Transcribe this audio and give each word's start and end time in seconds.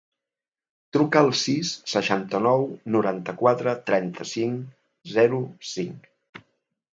Truca 0.95 1.19
al 1.25 1.27
sis, 1.41 1.73
seixanta-nou, 1.93 2.65
noranta-quatre, 2.95 3.75
trenta-cinc, 3.91 4.65
zero, 5.19 5.43
cinc. 5.75 6.11